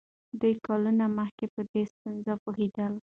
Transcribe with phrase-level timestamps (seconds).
[0.39, 2.93] دوی کلونه مخکې په دې ستونزه پوهېدل.